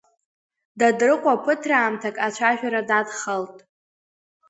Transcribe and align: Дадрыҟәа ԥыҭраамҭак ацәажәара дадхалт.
Дадрыҟәа 0.79 1.43
ԥыҭраамҭак 1.43 2.15
ацәажәара 2.25 2.81
дадхалт. 2.89 3.57